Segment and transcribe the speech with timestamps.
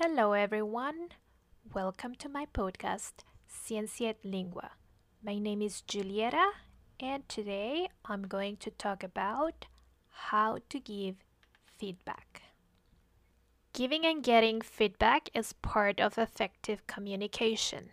[0.00, 1.08] Hello, everyone.
[1.74, 4.70] Welcome to my podcast, Ciencia Lingua.
[5.24, 6.50] My name is Julieta,
[7.00, 9.66] and today I'm going to talk about
[10.28, 11.16] how to give
[11.76, 12.42] feedback.
[13.72, 17.90] Giving and getting feedback is part of effective communication.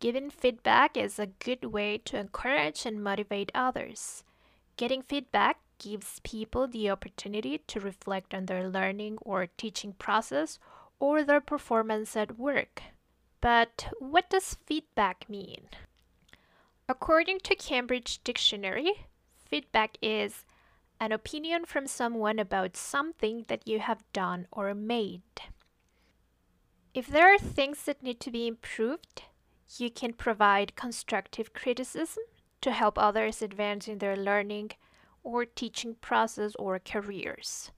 [0.00, 4.24] Giving feedback is a good way to encourage and motivate others.
[4.78, 10.58] Getting feedback gives people the opportunity to reflect on their learning or teaching process
[11.04, 12.82] or their performance at work.
[13.42, 15.68] But what does feedback mean?
[16.88, 20.46] According to Cambridge Dictionary, feedback is
[20.98, 25.20] an opinion from someone about something that you have done or made.
[26.94, 29.24] If there are things that need to be improved,
[29.76, 32.24] you can provide constructive criticism
[32.62, 34.70] to help others advance in their learning
[35.22, 37.72] or teaching process or careers.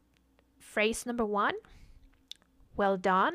[0.59, 1.55] phrase number one,
[2.75, 3.35] well done.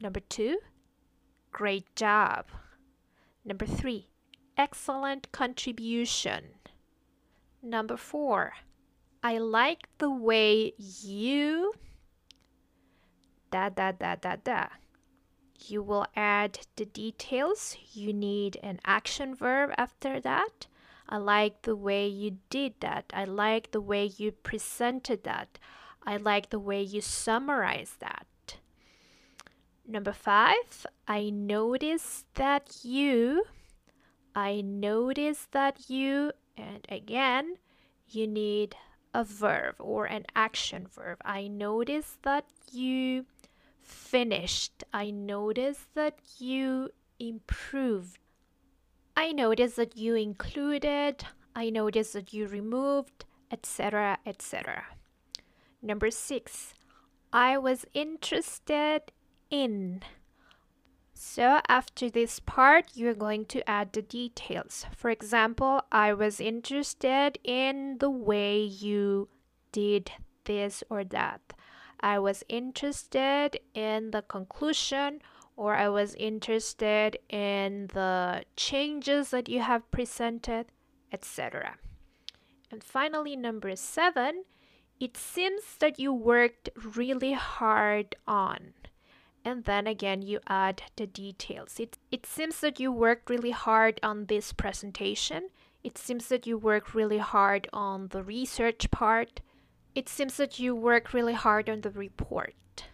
[0.00, 0.58] Number two,
[1.50, 2.46] great job.
[3.44, 4.06] Number three,
[4.56, 6.44] excellent contribution.
[7.60, 8.52] Number four,
[9.24, 11.72] I like the way you
[13.50, 14.66] da da da da da.
[15.58, 17.76] You will add the details.
[17.92, 20.66] You need an action verb after that.
[21.08, 23.06] I like the way you did that.
[23.14, 25.58] I like the way you presented that.
[26.06, 28.26] I like the way you summarized that.
[29.86, 33.44] Number five, I noticed that you.
[34.34, 36.32] I noticed that you.
[36.56, 37.56] And again,
[38.06, 38.76] you need
[39.14, 41.18] a verb or an action verb.
[41.24, 43.24] I noticed that you
[43.88, 44.84] finished.
[44.92, 48.18] I noticed that you improved.
[49.16, 51.24] I noticed that you included.
[51.54, 54.84] I noticed that you removed, etc., etc.
[55.82, 56.74] Number six,
[57.32, 59.12] I was interested
[59.50, 60.02] in.
[61.14, 64.86] So after this part, you're going to add the details.
[64.96, 69.28] For example, I was interested in the way you
[69.72, 70.12] did
[70.44, 71.40] this or that.
[72.00, 75.20] I was interested in the conclusion
[75.56, 80.66] or I was interested in the changes that you have presented,
[81.12, 81.76] etc.
[82.70, 84.44] And finally, number seven,
[85.00, 88.74] it seems that you worked really hard on.
[89.44, 91.80] And then again, you add the details.
[91.80, 95.48] It, it seems that you worked really hard on this presentation.
[95.82, 99.40] It seems that you worked really hard on the research part.
[99.98, 102.84] It seems that you work really hard on the report.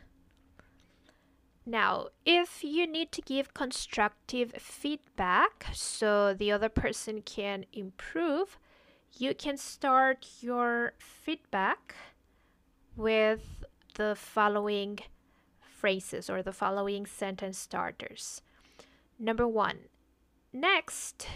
[1.67, 8.59] Now, if you need to give constructive feedback so the other person can improve,
[9.19, 11.95] you can start your feedback
[12.97, 13.67] with
[13.97, 15.01] the following
[15.61, 18.41] phrases or the following sentence starters.
[19.19, 19.91] Number one,
[20.55, 21.27] next,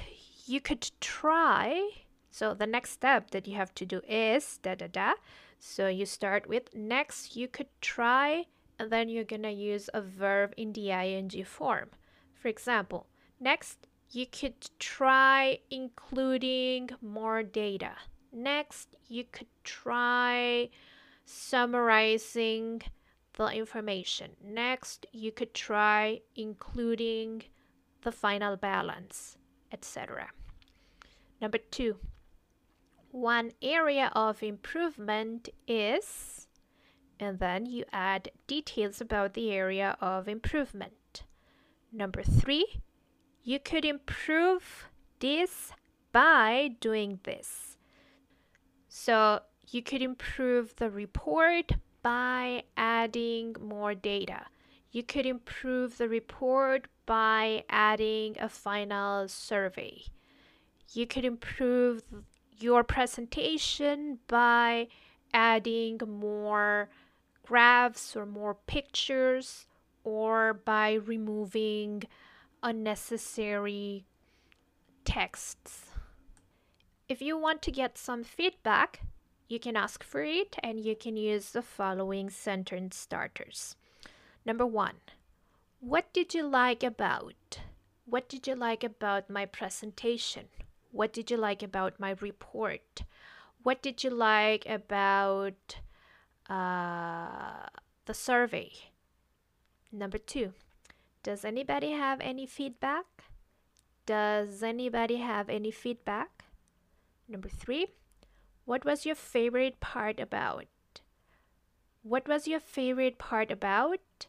[0.47, 1.91] you could try.
[2.31, 5.13] So, the next step that you have to do is da da da.
[5.59, 8.47] So, you start with next, you could try
[8.79, 11.91] and then you're gonna use a verb in the ing form.
[12.35, 13.07] For example,
[13.41, 17.93] next you could try including more data.
[18.33, 20.71] Next, you could try
[21.25, 22.83] summarizing
[23.35, 24.33] the information.
[24.43, 27.43] Next, you could try including
[28.03, 29.37] the final balance,
[29.73, 30.31] etc.
[31.41, 31.99] Number two,
[33.11, 36.49] one area of improvement is
[37.21, 41.25] and then you add details about the area of improvement.
[41.93, 42.81] Number three,
[43.43, 44.89] you could improve
[45.21, 45.73] this
[46.13, 47.77] by doing this.
[48.89, 49.41] So
[49.71, 51.73] you could improve the report
[52.03, 54.47] by adding more data.
[54.93, 60.05] You could improve the report by adding a final survey.
[60.93, 62.03] You could improve
[62.59, 64.89] your presentation by
[65.33, 66.89] adding more
[67.45, 69.67] graphs or more pictures
[70.05, 72.03] or by removing
[72.63, 74.05] unnecessary
[75.05, 75.87] texts.
[77.09, 79.01] If you want to get some feedback,
[79.49, 83.77] you can ask for it and you can use the following sentence starters.
[84.45, 84.97] Number one,
[85.81, 87.61] what did you like about?
[88.05, 90.49] What did you like about my presentation?
[90.91, 93.03] What did you like about my report?
[93.63, 95.77] What did you like about
[96.49, 97.67] uh,
[98.07, 98.73] the survey?
[99.93, 100.53] Number two,
[101.23, 103.05] does anybody have any feedback?
[104.07, 106.45] Does anybody have any feedback?
[107.29, 107.89] Number three,
[108.65, 110.67] what was your favorite part about?
[112.03, 114.27] What was your favorite part about?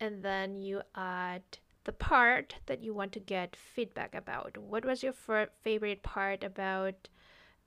[0.00, 1.42] And then you add
[1.84, 4.56] the part that you want to get feedback about.
[4.56, 5.14] What was your
[5.62, 7.08] favorite part about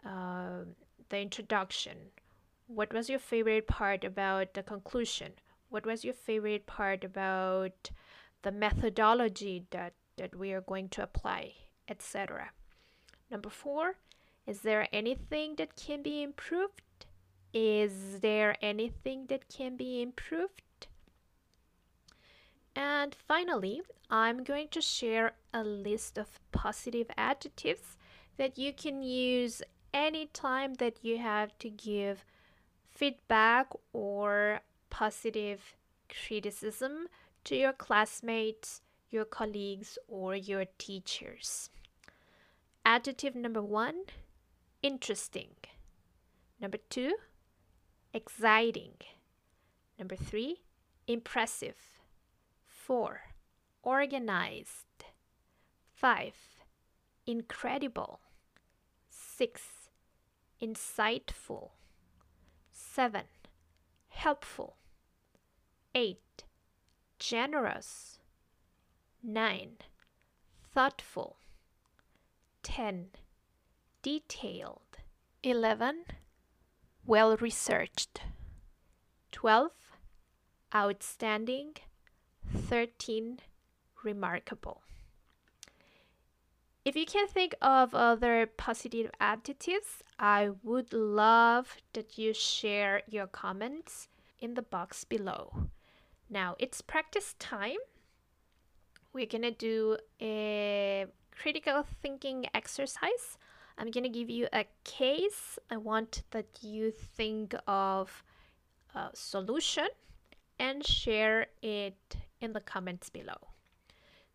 [0.06, 0.66] uh,
[1.10, 1.98] the introduction?
[2.68, 5.34] What was your favorite part about the conclusion?
[5.70, 7.92] What was your favorite part about
[8.44, 11.54] the methodology that, that we are going to apply,
[11.88, 12.52] etc.
[13.30, 13.98] Number four,
[14.46, 17.06] is there anything that can be improved?
[17.54, 20.62] Is there anything that can be improved?
[22.76, 27.98] And finally, I'm going to share a list of positive adjectives
[28.38, 29.62] that you can use
[29.94, 32.26] anytime that you have to give
[32.90, 35.76] feedback or positive
[36.10, 37.08] criticism
[37.46, 41.70] to your classmates, your colleagues, or your teachers.
[42.86, 44.04] Adjective number one
[44.82, 45.50] interesting.
[46.62, 47.14] Number two,
[48.14, 48.94] exciting.
[49.98, 50.62] Number three,
[51.08, 51.95] impressive.
[52.86, 53.20] 4.
[53.82, 55.06] Organized.
[55.96, 56.36] 5.
[57.26, 58.20] Incredible.
[59.10, 59.90] 6.
[60.62, 61.72] Insightful.
[62.72, 63.24] 7.
[64.10, 64.76] Helpful.
[65.96, 66.44] 8.
[67.18, 68.20] Generous.
[69.24, 69.78] 9.
[70.72, 71.38] Thoughtful.
[72.62, 73.08] 10.
[74.04, 75.00] Detailed.
[75.42, 76.04] 11.
[77.08, 78.22] Well researched.
[79.32, 79.72] 12.
[80.76, 81.78] Outstanding.
[82.54, 83.40] 13
[84.04, 84.82] remarkable.
[86.86, 93.26] If you can think of other positive adjectives, I would love that you share your
[93.26, 94.08] comments
[94.40, 95.70] in the box below.
[96.30, 97.82] Now it's practice time.
[99.14, 103.38] We're gonna do a critical thinking exercise.
[103.78, 105.58] I'm gonna give you a case.
[105.72, 108.24] I want that you think of
[108.94, 109.88] a solution
[110.60, 113.50] and share it in the comments below.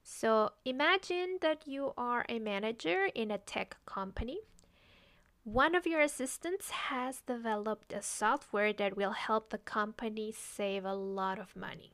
[0.02, 4.38] So imagine that you are a manager in a tech company.
[5.44, 10.94] One of your assistants has developed a software that will help the company save a
[10.94, 11.92] lot of money.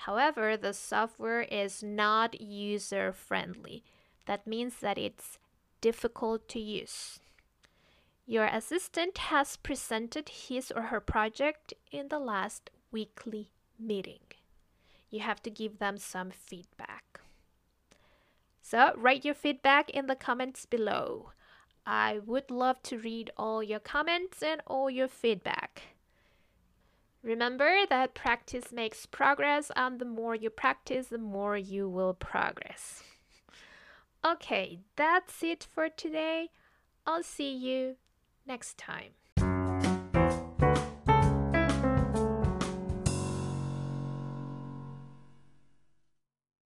[0.00, 3.82] However, the software is not user friendly.
[4.26, 5.38] That means that it's
[5.80, 7.20] difficult to use.
[8.26, 14.20] Your assistant has presented his or her project in the last weekly meeting
[15.10, 17.20] you have to give them some feedback.
[18.62, 21.30] So, write your feedback in the comments below.
[21.86, 25.82] I would love to read all your comments and all your feedback.
[27.22, 33.02] Remember that practice makes progress, and the more you practice, the more you will progress.
[34.24, 36.50] Okay, that's it for today.
[37.06, 37.94] I'll see you
[38.44, 39.12] next time.